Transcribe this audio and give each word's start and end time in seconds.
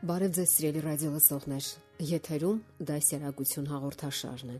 Բարև 0.00 0.30
ձեզ 0.32 0.52
սիրելի 0.56 0.80
ռադիո 0.80 1.08
լսողներ։ 1.12 1.66
Եթերում 2.08 2.60
դասերակցություն 2.88 3.66
հաղորդաշարն 3.68 4.52
է։ 4.54 4.56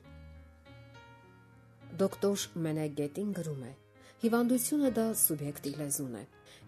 Դոկտոր 2.03 2.45
Մենեգետին 2.67 3.31
գրում 3.41 3.63
է. 3.65 3.73
Հիվանդությունը 4.21 4.93
դա 5.01 5.07
սուբյեկտի 5.23 5.75
լեզուն 5.81 6.21
է։ 6.21 6.23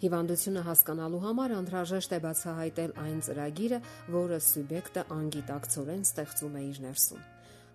Հիվանդությունը 0.09 0.65
հասկանալու 0.73 1.23
համար 1.29 1.57
անհրաժեշտ 1.61 2.17
է 2.17 2.25
բացահայտել 2.25 2.99
այն 3.05 3.23
ծրագիրը, 3.29 3.85
որը 4.17 4.43
սուբյեկտը 4.49 5.09
անգիտակցորեն 5.21 6.07
ստեղծում 6.09 6.57
է 6.57 6.69
իր 6.73 6.85
ներսում։ 6.89 7.27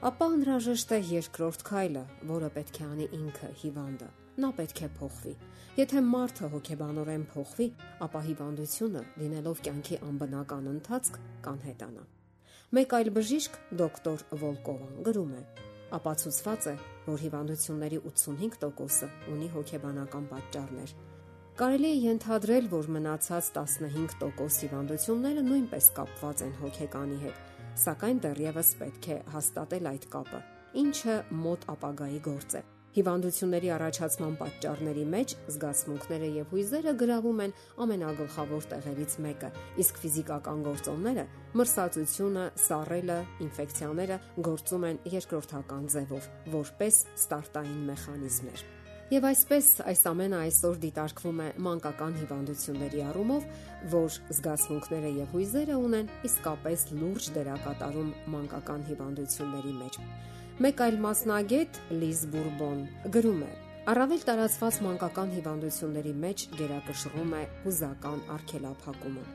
Ապա 0.09 0.34
անհրաժեշտ 0.34 0.98
է 0.98 1.04
երկրորդ 1.14 1.68
քայլը, 1.70 2.08
որը 2.34 2.56
պետք 2.58 2.82
է 2.82 2.90
անի 2.94 3.14
ինքը 3.22 3.58
հիվանդը 3.62 4.16
նա 4.38 4.52
պետք 4.58 4.80
է 4.86 4.90
փոխվի։ 4.98 5.32
Եթե 5.77 6.02
մարդը 6.05 6.50
հոգեբանորեն 6.54 7.23
փոխվի, 7.32 7.66
ապա 8.05 8.22
հիվանդությունը, 8.28 9.02
լինելով 9.22 9.64
կյանքի 9.68 9.98
անբնական 10.08 10.70
ընթացք, 10.73 11.17
կանհետանա։ 11.48 12.03
Մեկ 12.78 12.94
այլ 12.97 13.09
բժիշկ, 13.17 13.58
դոկտոր 13.81 14.23
Վոլկովան 14.44 14.95
գրում 15.08 15.34
է. 15.38 15.44
ապացուցված 15.97 16.66
է, 16.67 16.73
որ 17.08 17.22
հիվանդությունների 17.23 18.00
85%-ը 18.09 19.08
ունի 19.31 19.47
հոգեբանական 19.53 20.25
պատճառներ։ 20.34 20.95
Կարելի 21.58 21.88
է 21.90 22.00
ենթադրել, 22.03 22.67
որ 22.75 22.90
մնացած 22.97 23.52
15% 23.56 24.62
հիվանդությունները 24.67 25.45
նույնպես 25.47 25.92
կապված 25.97 26.44
են 26.47 26.56
հոգեկանի 26.62 27.19
հետ, 27.23 27.44
սակայն 27.88 28.23
դեռևս 28.28 28.73
պետք 28.84 29.14
է 29.16 29.22
հաստատել 29.38 29.94
այդ 29.95 30.09
կապը, 30.17 30.42
ինչը 30.84 31.22
մոտ 31.47 31.72
ապագայի 31.78 32.19
գործ 32.28 32.59
է։ 32.59 32.67
Հիվանդությունների 32.98 33.70
առաջացման 33.76 34.36
պատճառների 34.40 35.02
մեջ 35.14 35.34
զգացմունքները 35.53 36.30
եւ 36.34 36.53
հույզերը 36.53 36.94
գրավում 36.98 37.42
են 37.45 37.52
ամենագլխավոր 37.86 38.64
տեղերից 38.72 39.17
մեկը, 39.26 39.50
իսկ 39.84 40.00
ֆիզիկական 40.02 40.64
գործոնները՝ 40.66 41.25
մրսածությունը, 41.62 42.45
սառելը, 42.64 43.18
ինֆեկցիաները 43.45 44.18
գործում 44.48 44.88
են 44.90 45.00
երկրորդական 45.14 45.86
ձևով, 45.94 46.30
որպես 46.58 47.00
ստարտային 47.22 47.84
մեխանիզմներ։ 47.92 48.66
Եվ 49.08 49.25
այսպես 49.30 49.68
այս 49.88 50.02
ամենը 50.09 50.40
այսօր 50.48 50.80
դիտարկվում 50.84 51.38
է 51.40 51.45
մանկական 51.68 52.18
հիվանդությունների 52.18 53.03
առումով, 53.08 53.45
որ 53.94 54.18
զգացմունքները 54.40 55.12
եւ 55.22 55.38
հույզերը 55.38 55.78
ունեն 55.86 56.09
իսկապես 56.28 56.84
լուրջ 56.98 57.30
դերակատարում 57.38 58.09
մանկական 58.34 58.84
հիվանդությունների 58.90 59.75
մեջ։ 59.86 60.02
Մեկ 60.58 60.80
այլ 60.81 60.95
մասնագետ 60.97 61.75
Լիզ 62.02 62.22
Բուրբոն 62.33 62.80
գրում 63.13 63.41
է. 63.45 63.50
Առավել 63.91 64.22
տարածված 64.25 64.80
մանկական 64.86 65.33
հիվանդությունների 65.36 66.13
մեջ 66.23 66.45
գերակշռում 66.58 67.36
է 67.38 67.41
հուզական 67.66 68.23
արգելափակումը։ 68.36 69.25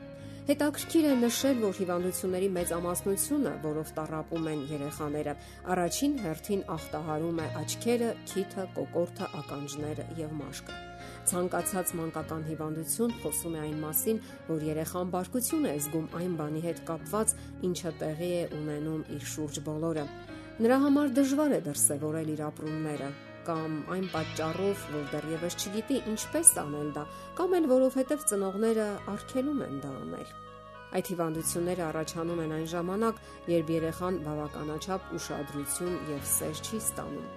Հետաքրքիր 0.49 1.07
է 1.07 1.13
նշել, 1.21 1.61
որ 1.63 1.77
հիվանդությունների 1.79 2.49
մեծամասնությունը, 2.57 3.53
որով 3.63 3.93
տարապում 4.01 4.49
են 4.51 4.65
երեխաները, 4.73 5.37
առաջին 5.77 6.19
հերթին 6.25 6.65
ախտահարում 6.75 7.39
է 7.39 7.47
աչքերը, 7.63 8.11
քիթը, 8.33 8.67
կոկորտը, 8.75 9.31
ականջները 9.39 10.09
եւ 10.19 10.35
մաշկը։ 10.43 10.77
Ցանկացած 11.31 11.95
մանկական 12.03 12.45
հիվանդություն 12.51 13.17
խոսում 13.23 13.55
է 13.55 13.63
այն 13.63 13.81
մասին, 13.87 14.21
որ 14.51 14.69
երեխան 14.73 15.15
բարկություն 15.15 15.71
է 15.71 15.75
զգում 15.87 16.13
այն 16.19 16.37
բանի 16.43 16.67
հետ 16.67 16.85
կապված, 16.91 17.35
ինչը 17.71 17.97
տեղի 18.03 18.31
է 18.43 18.45
ունենում 18.59 19.03
իր 19.15 19.27
շուրջ 19.37 19.63
բոլորը 19.71 20.07
Նրա 20.61 20.75
համար 20.83 21.13
դժվար 21.17 21.53
է 21.55 21.57
դրսևորել 21.65 22.27
իր 22.29 22.41
ապրումները, 22.45 23.05
կամ 23.47 23.77
այն 23.95 24.03
պատճառով, 24.13 24.83
որ 24.93 25.07
դեռևս 25.13 25.55
չգիտի 25.57 25.95
ինչպես 26.11 26.51
անել 26.61 26.91
դա, 26.93 27.05
կամ 27.39 27.55
էլ 27.57 27.65
որովհետև 27.71 28.25
ծնողները 28.29 28.85
արգելում 29.13 29.63
են 29.65 29.79
դա 29.81 29.93
անել։ 30.03 30.35
Այդ 30.93 31.09
հիվանդությունները 31.13 31.83
առաջանում 31.87 32.43
են 32.43 32.53
այն 32.59 32.67
ժամանակ, 32.75 33.23
երբ 33.53 33.73
երեխան 33.73 34.21
բավականաչափ 34.29 35.09
ուշադրություն 35.17 35.97
եւ 36.13 36.29
սեր 36.35 36.61
չի 36.61 36.83
ստանում։ 36.83 37.27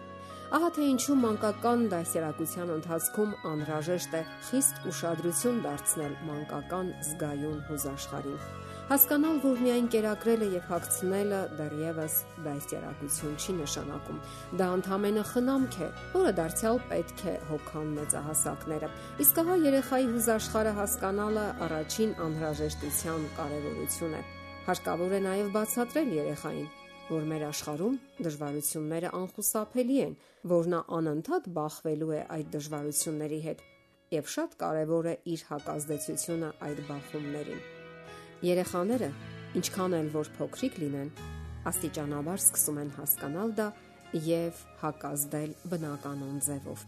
Ահա 0.60 0.71
թե 0.76 0.91
ինչու 0.93 1.19
մանկական 1.25 1.88
դասերակցության 1.97 2.76
ընթացքում 2.76 3.34
անհրաժեշտ 3.56 4.21
է 4.21 4.22
խիստ 4.50 4.84
ուշադրություն 4.93 5.65
դարձնել 5.65 6.21
մանկական 6.28 6.94
զգայուն 7.09 7.60
հուզաշխարհին 7.72 8.66
Հասկանալ, 8.86 9.38
որ 9.42 9.62
միայն 9.64 9.86
կերակրելը 9.91 10.47
եւ 10.52 10.66
հագցնելը 10.70 11.38
դեռևս 11.58 12.19
դաստիարակություն 12.44 13.32
չի 13.34 13.54
նշանակում։ 13.56 14.20
Դա 14.60 14.69
ընդհանրապես 14.76 15.32
խնամք 15.32 15.78
է, 15.82 15.88
որը 16.12 16.32
դարձյալ 16.38 16.78
պետք 16.92 17.25
է 17.26 17.34
հոգան 17.48 17.91
մեծահասակները։ 17.96 18.91
Իսկ 19.26 19.41
ահա 19.42 19.56
երեխայի 19.64 20.06
հուզաշխարը 20.12 20.75
հասկանալը 20.78 21.46
առաջին 21.66 22.14
անհրաժեշտության 22.26 23.26
կարևորություն 23.42 24.14
է։ 24.14 24.22
Հարկավոր 24.70 25.16
է 25.19 25.20
նաև 25.26 25.50
բացատրել 25.58 26.12
երեխային, 26.22 26.69
որ 27.10 27.30
մեր 27.34 27.46
աշխարհում 27.50 27.96
դժվարությունները 28.22 29.14
անխուսափելի 29.19 29.98
են, 30.06 30.19
որ 30.54 30.70
նա 30.76 30.84
անընդհատ 31.00 31.48
բախվելու 31.58 32.12
է 32.14 32.20
այդ 32.38 32.52
դժվարությունների 32.54 33.41
հետ 33.50 33.66
եւ 34.14 34.30
շատ 34.36 34.60
կարեւոր 34.62 35.10
է 35.10 35.16
իր 35.34 35.48
հակազդեցությունը 35.50 36.52
այդ 36.70 36.84
բախումներին։ 36.86 37.66
Երեխաները, 38.44 39.06
ինչքան 39.56 39.94
էլ 39.97 40.08
որ 40.12 40.28
փոքրիկ 40.36 40.74
լինեն, 40.82 41.06
աստիճանաբար 41.70 42.42
սկսում 42.42 42.80
են 42.82 42.91
հասկանալ 42.97 43.54
դա 43.56 43.69
եւ 44.26 44.58
հակազդել 44.82 45.54
բնականon 45.72 46.42
ձևով։ 46.44 46.82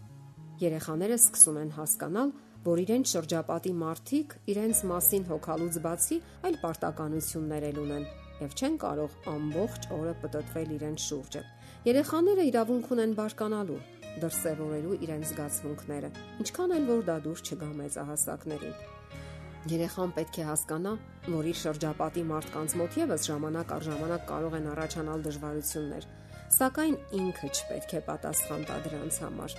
Երեխաները 0.60 1.16
սկսում 1.16 1.58
են 1.62 1.72
հասկանալ, 1.78 2.34
որ 2.68 2.82
իրենց 2.84 3.14
շրջապատի 3.14 3.72
մարդիկ 3.80 4.36
իրենց 4.52 4.82
մասին 4.92 5.24
հոգալուց 5.30 5.80
բացի 5.88 6.20
այլ 6.48 6.60
պարտականություններ 6.66 7.66
էլ 7.70 7.80
ունեն 7.86 8.06
եւ 8.44 8.58
չեն 8.58 8.78
կարող 8.84 9.16
ամբողջ 9.32 9.88
օրը 9.98 10.14
պտտվել 10.20 10.76
իրենց 10.76 11.08
շուրջը։ 11.08 11.44
Երեխաները 11.88 12.46
իրավունք 12.52 12.92
ունեն 12.98 13.16
բարկանալու, 13.22 13.80
դրսևորելու 14.20 15.00
իրենց 15.08 15.32
զգացմունքները, 15.32 16.14
ինչքան 16.44 16.78
էլ 16.78 16.88
որ 16.92 17.04
դա 17.08 17.18
դուր 17.24 17.44
չգա 17.48 17.72
մեծահասակներին։ 17.82 18.97
Երեխան 19.66 20.12
պետք 20.14 20.36
է 20.38 20.44
հասկանա, 20.46 20.90
որ 21.34 21.46
իր 21.50 21.56
շրջապատի 21.58 22.22
մարդկանց 22.28 22.74
մոտ 22.78 22.98
եւս 23.00 23.24
ժամանակ 23.26 23.72
առ 23.74 23.82
ժամանակ 23.88 24.22
կարող 24.28 24.54
են 24.58 24.68
առաջանալ 24.72 25.24
դժվարություններ, 25.26 26.04
սակայն 26.58 26.94
ինքը 27.18 27.50
չպետք 27.58 27.94
է 27.98 28.02
պատասխան 28.06 28.62
տա 28.68 28.76
դրանց 28.86 29.18
համար։ 29.24 29.56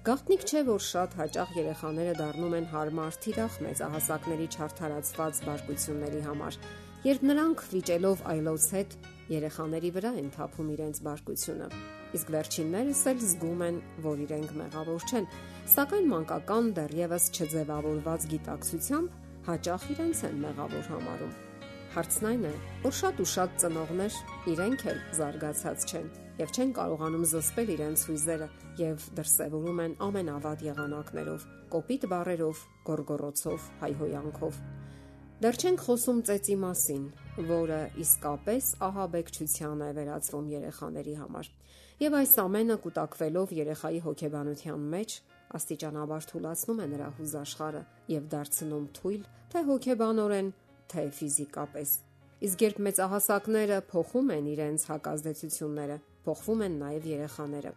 Գաղտնիք 0.00 0.44
չէ, 0.44 0.60
որ 0.68 0.84
շատ 0.84 1.16
հաճախ 1.20 1.50
երեխաները 1.56 2.12
դառնում 2.20 2.54
են 2.60 2.68
հարմար 2.70 3.16
թիրախ 3.24 3.56
մեծահասակների 3.64 4.46
չարթարացված 4.54 5.40
բարկությունների 5.48 6.22
համար, 6.28 6.60
երբ 7.04 7.24
նրանք 7.30 7.64
վիճելով 7.72 8.22
այլոց 8.34 8.68
հետ 8.76 8.96
երեխաների 9.30 9.90
վրա 9.96 10.12
են 10.20 10.30
թափում 10.36 10.70
իրենց 10.76 11.02
բարկությունը։ 11.04 11.68
Իսկ 12.16 12.32
վերջիններս 12.34 13.02
էլ 13.10 13.20
զգում 13.24 13.60
են, 13.66 13.76
որ 14.04 14.22
իրենք 14.24 14.54
մեղավոր 14.60 15.04
չեն, 15.10 15.28
սակայն 15.74 16.08
մանկական 16.10 16.72
դեռևս 16.80 17.28
չձևավորված 17.36 18.26
գիտակցությամբ 18.34 19.29
հաճախ 19.50 19.86
իրենց 19.96 20.24
են 20.30 20.42
մեղավոր 20.46 20.90
համարում։ 20.94 21.38
Հարցն 21.90 22.26
այն 22.30 22.42
է, 22.46 22.50
որ 22.84 22.92
շատ 23.00 23.20
ու 23.20 23.30
շատ 23.34 23.54
ծնողներ 23.60 24.18
իրենք 24.52 24.82
էլ 24.92 24.98
զարգացած 25.18 25.86
չեն 25.90 26.10
եւ 26.40 26.52
չեն 26.54 26.70
կարողանում 26.76 27.24
զսպել 27.30 27.72
իրենց 27.74 28.04
հույզերը 28.08 28.46
եւ 28.80 29.06
դրսեւորում 29.18 29.80
են 29.84 29.96
ամենավատ 30.06 30.62
եղանակներով, 30.70 31.48
կոպիտ 31.74 32.06
բառերով, 32.12 32.62
գորգորոցով, 32.86 33.66
հայհոյանքով։ 33.82 34.60
Դեռ 35.40 35.58
չենք 35.60 35.84
խոսում 35.88 36.22
ծեծի 36.30 36.56
մասին, 36.62 37.04
որը 37.50 37.80
իսկապես 38.04 38.70
ահաբեկչության 38.86 39.84
է 39.84 39.90
վերածվում 39.98 40.48
երեխաների 40.54 41.14
համար։ 41.20 41.52
Եվ 42.00 42.16
այս 42.20 42.34
ամենը 42.44 42.76
կուտակվելով 42.86 43.54
երեխայի 43.60 44.00
հոգեբանության 44.06 44.88
մեջ 44.94 45.18
աստիճանաբար 45.58 46.26
թուլացնում 46.30 46.80
է 46.80 46.86
նրա 46.94 47.08
հուզաշխարը 47.18 47.82
եւ 48.14 48.30
դարձնում 48.34 48.86
թույլ 49.00 49.22
թե 49.50 49.62
հոգեբանորեն, 49.70 50.50
թե 50.90 51.04
ֆիզիկապես։ 51.18 51.94
Իսկ 52.40 52.62
երբ 52.64 52.78
մեծահասակները 52.86 53.78
փոխում 53.90 54.30
են 54.36 54.46
իրենց 54.54 54.84
հակազդեցությունները, 54.90 55.96
փոխվում 56.24 56.62
են 56.66 56.78
նաև 56.80 57.08
երեխաները։ 57.10 57.72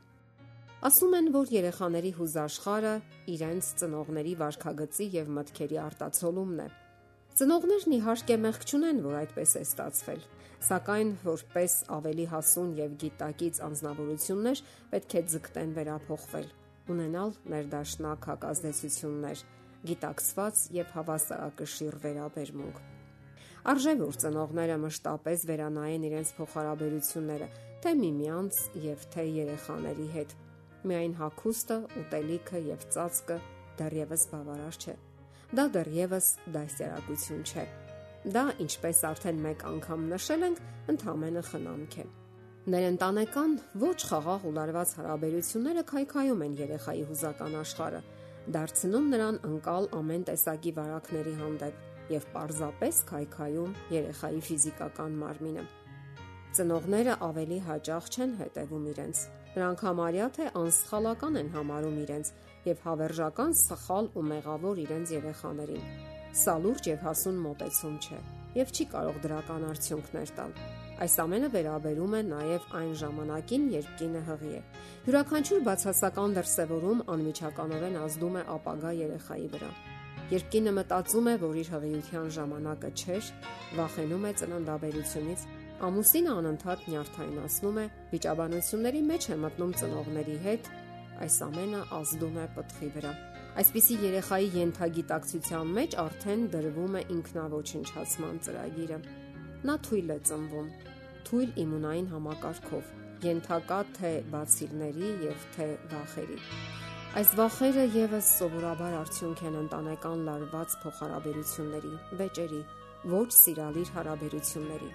Ասում 0.84 1.14
են, 1.18 1.28
որ 1.34 1.52
երեխաների 1.56 2.10
հուզաշխարը 2.20 2.94
իրենց 3.34 3.68
ծնողների 3.82 4.34
վարքագծի 4.44 5.06
եւ 5.14 5.30
մտքերի 5.38 5.78
արտացոլումն 5.84 6.64
է։ 6.64 6.66
Ծնողներն 7.40 7.96
իհարկե 7.98 8.36
մեղք 8.44 8.66
չունեն, 8.70 9.00
որ 9.04 9.16
այդպես 9.24 9.54
է 9.58 9.62
ստացվել, 9.68 10.26
սակայն 10.68 11.14
որպես 11.24 11.78
ավելի 11.98 12.26
հասուն 12.34 12.76
եւ 12.84 12.98
գիտակից 13.04 13.62
անznավորություններ 13.68 14.62
պետք 14.92 15.16
է 15.18 15.24
ձգտեն 15.34 15.74
վերափոխվել, 15.80 16.52
ունենալ 16.92 17.36
ներդաշնակ 17.54 18.26
հակազդեցություններ, 18.30 19.44
գիտակցված 19.88 20.64
եւ 20.78 20.90
հավասարակշիռ 20.98 21.98
վերաբերմունք։ 22.04 22.82
Արժե 23.74 23.94
որ 24.02 24.18
ծնողները 24.24 24.76
մշտապես 24.84 25.46
վերանայեն 25.50 26.08
իրենց 26.10 26.32
փոխհարաբերությունները, 26.40 27.48
թե 27.84 27.94
միմյանց 28.00 28.58
եւ 28.84 29.06
թե 29.14 29.24
երեխաների 29.38 30.08
հետ։ 30.18 30.34
Միայն 30.84 31.14
հակոստը, 31.20 31.78
ուտելիքը 32.02 32.62
եւ 32.74 32.84
ծածկը 32.96 33.38
դեռևս 33.80 34.26
բավարար 34.34 34.80
չէ։ 34.84 34.98
Դա 35.54 35.66
դեռևս 35.78 36.28
դասերակցություն 36.58 37.46
չէ։ 37.48 37.66
Դա, 38.36 38.44
ինչպես 38.68 39.00
արդեն 39.14 39.42
մեկ 39.48 39.66
անգամ 39.72 40.06
նշել 40.12 40.46
ենք, 40.50 40.62
ընդհանրապես 40.96 41.54
խնամք 41.54 41.98
է։ 42.04 42.06
Ներընտանեկան 42.64 43.56
ոչ 43.76 43.96
խաղաղ 44.08 44.44
ու 44.48 44.52
լարված 44.56 44.92
հարաբերությունները 44.96 45.82
քայքայում 45.88 46.44
են 46.46 46.54
երեխայի 46.62 47.02
հուզական 47.10 47.56
աշխարհը, 47.60 47.98
դարձնում 48.56 49.10
նրան 49.14 49.40
անկալ 49.50 49.88
ամեն 49.98 50.22
տեսակի 50.30 50.72
վարակների 50.78 51.34
հանդեպ 51.42 52.14
եւ 52.14 52.28
պարզապես 52.36 53.02
քայքայում 53.10 53.74
երեխայի 53.96 54.40
ֆիզիկական 54.48 55.18
մարմինը։ 55.24 55.66
Ծնողները 56.56 57.18
ավելի 57.28 57.60
հաճախ 57.68 58.08
չեն 58.16 58.38
հետևում 58.40 58.88
իրենց։ 58.94 59.26
Նրանք 59.58 59.84
համարյա 59.90 60.30
թե 60.40 60.48
անսխալական 60.64 61.42
են 61.44 61.52
համարում 61.58 61.98
իրենց 62.06 62.32
եւ 62.70 62.86
հավերժական 62.88 63.58
սխալ 63.60 64.10
ու 64.16 64.26
մեղավոր 64.32 64.82
իրենց 64.88 65.14
երեխաներին։ 65.18 65.84
Սա 66.44 66.56
լուրջ 66.64 66.90
եւ 66.94 67.04
հասուն 67.10 67.44
մոտեցում 67.44 68.00
չէ 68.08 68.24
եւ 68.64 68.74
չի 68.74 68.90
կարող 68.96 69.22
դրական 69.28 69.70
արդյունքներ 69.74 70.34
տալ։ 70.40 70.58
Այս 71.02 71.16
ամենը 71.24 71.48
վերաբերում 71.54 72.14
է 72.14 72.22
նաև 72.28 72.66
այն 72.78 72.92
ժամանակին, 73.02 73.64
երբ 73.74 73.88
կինը 73.98 74.22
հղի 74.28 74.52
է։ 74.54 74.60
Յուրաքանչյուր 75.08 75.64
բացասական 75.68 76.36
դրսևորում 76.38 77.02
անմիջականորեն 77.14 77.98
ազդում 78.04 78.38
է 78.38 78.44
ապագա 78.54 78.92
երեխայի 79.00 79.48
վրա։ 79.56 79.72
Երբ 80.34 80.46
կինը 80.54 80.74
մտածում 80.78 81.28
է, 81.34 81.34
որ 81.42 81.58
իր 81.64 81.72
հղիության 81.74 82.30
ժամանակը 82.38 82.92
չէր, 82.94 83.32
վախենում 83.80 84.24
է 84.24 84.32
ծննդաբերությունից, 84.44 85.42
ամուսինը 85.84 86.32
անընդհատ 86.44 86.86
նյարդայնացնում 86.94 87.78
է, 87.84 87.86
վիճաբանությունների 88.14 89.02
մեջ 89.10 89.28
է 89.34 89.38
մտնում 89.44 89.74
ծնողների 89.82 90.38
հետ, 90.46 90.72
այս 91.24 91.36
ամենը 91.48 91.82
ազդում 91.98 92.40
է 92.44 92.46
պտղի 92.54 92.90
վրա։ 92.94 93.12
Այսպիսի 93.54 93.98
երեխայի 94.02 94.48
յենթագիտակցության 94.54 95.76
մեջ 95.78 95.98
արդեն 96.04 96.48
դրվում 96.54 96.96
է 96.98 97.04
ինքնաոչնչացման 97.18 98.40
ծրագիրը։ 98.48 98.98
Նա 99.64 99.78
թույլ 99.88 100.10
է 100.12 100.16
ծնվում, 100.28 100.70
թույլ 101.28 101.52
իմունային 101.64 102.08
համակարգով, 102.12 102.88
յենթակա 103.24 103.78
թե 103.96 104.10
բացիլների 104.34 105.12
եւ 105.24 105.46
թե 105.56 105.68
վախերի։ 105.94 106.40
Այս 107.14 107.32
վախերը 107.40 107.86
եւս 107.94 108.32
սովորաբար 108.40 108.98
արդյունք 109.00 109.44
են 109.48 109.56
ընտանեկան 109.62 110.26
լարված 110.28 110.76
փոխհարաբերությունների, 110.84 111.94
վեճերի, 112.20 112.62
ոչ 113.14 113.28
սիրալիր 113.38 113.94
հարաբերությունների։ 114.00 114.92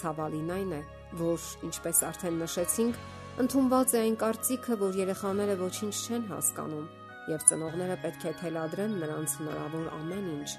Ցավալին 0.00 0.50
այն 0.56 0.74
է, 0.78 0.80
որ 1.20 1.46
ինչպես 1.68 2.02
արդեն 2.08 2.40
նշեցինք, 2.46 3.04
ընդունված 3.44 3.94
է 3.98 4.02
այն 4.06 4.18
կարծիքը, 4.24 4.80
որ 4.86 4.98
երեխաները 5.00 5.60
ոչինչ 5.60 5.94
չեն 6.00 6.26
հասկանում 6.30 6.90
եւ 7.30 7.46
ծնողները 7.50 7.96
պետք 8.04 8.26
է 8.30 8.36
թելադրեն 8.40 8.94
նրանց 9.04 9.34
հնարավոր 9.40 9.88
ամեն 10.00 10.30
ինչ, 10.38 10.50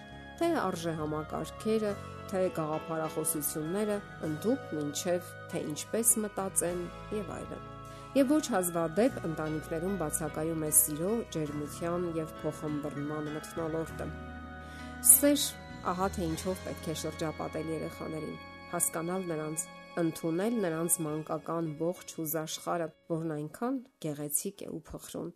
թե 0.42 0.48
արժե 0.58 0.92
համակարգերը, 0.98 1.90
թե 2.32 2.40
գաղափարախոսությունները, 2.56 3.98
ընդդուք 4.26 4.72
ինչև 4.82 5.36
թե 5.52 5.62
ինչպես 5.74 6.14
մտածեն 6.26 6.82
եւ 7.20 7.30
այլն 7.36 7.70
եւ 8.12 8.32
ոչ 8.34 8.42
հազվադեպ 8.52 9.20
ընտանիքներում 9.28 9.94
բացակայում 10.02 10.64
է 10.68 10.72
սիրո, 10.76 11.12
ջերմության 11.36 12.08
եւ 12.18 12.34
փոխհմբռնման 12.42 13.30
մթնոլորտը։ 13.38 14.08
Սեր 15.12 15.46
ահա 15.94 16.10
թե 16.18 16.26
ինչով 16.32 16.66
պետք 16.66 16.90
է 16.92 16.98
շրջապատել 17.06 17.72
երեխաներին, 17.76 18.36
հասկանալ 18.74 19.26
նրանց, 19.32 19.66
ընդունել 20.02 20.60
նրանց 20.68 21.00
մանկական 21.08 21.74
ողջ 21.86 22.16
հուզաշխարը, 22.20 22.92
որն 23.16 23.36
այնքան 23.38 23.82
գեղեցիկ 24.04 24.68
է 24.68 24.72
ու 24.76 24.84
փխրուն։ 24.92 25.34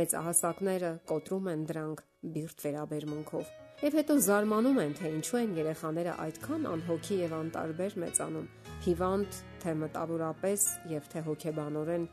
Մեծահասակները 0.00 0.94
կոտրում 1.14 1.50
են 1.54 1.66
դրանք 1.70 2.06
բիրտ 2.34 2.66
վերաբերմունքով 2.66 3.58
Եվ 3.80 3.94
հետո 3.96 4.14
զարմանում 4.20 4.78
են, 4.82 4.90
թե 4.98 5.10
ինչու 5.16 5.38
են 5.40 5.52
երեխաները 5.56 6.14
այդքան 6.20 6.64
անհոգի 6.68 7.16
եւ 7.16 7.30
անտարբեր 7.36 7.94
մեծանում, 8.02 8.48
հիվանդ 8.84 9.38
թե 9.62 9.72
մտավորապես 9.80 10.66
եւ 10.90 11.06
թե 11.14 11.22
հոգեբանորեն 11.28 12.04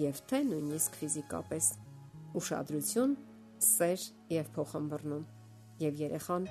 եւ 0.00 0.22
թե 0.30 0.40
նույնիսկ 0.48 0.96
ֆիզիկապես։ 1.00 1.68
Ուշադրություն, 2.40 3.12
սեր 3.68 4.06
եւ 4.32 4.48
փոխհմբռնում։ 4.56 5.26
Եվ 5.84 6.00
երեխան 6.06 6.48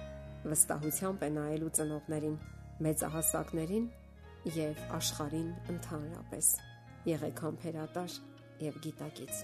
վստահությամբ 0.53 1.25
է 1.25 1.31
նայելու 1.39 1.71
ծնողներին, 1.79 2.37
մեծահասակներին 2.85 3.89
եւ 4.59 4.85
աշխարհին 4.99 5.49
ընդհանրապես։ 5.73 6.53
Եղեք 7.09 7.43
համբերատար 7.47 8.21
եւ 8.69 8.79
գիտակից։ 8.85 9.43